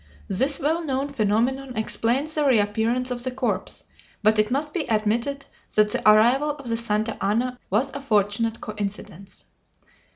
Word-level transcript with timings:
This 0.29 0.59
well 0.59 0.83
known 0.83 1.09
phenomenon 1.09 1.77
explains 1.77 2.33
the 2.33 2.43
reappearance 2.43 3.11
of 3.11 3.23
the 3.23 3.29
corpse, 3.29 3.83
but 4.23 4.39
it 4.39 4.49
must 4.49 4.73
be 4.73 4.89
admitted 4.89 5.45
that 5.75 5.91
the 5.91 6.09
arrival 6.11 6.49
of 6.49 6.67
the 6.67 6.77
Santa 6.77 7.15
Ana 7.23 7.59
was 7.69 7.91
a 7.91 8.01
fortunate 8.01 8.59
coincidence. 8.59 9.45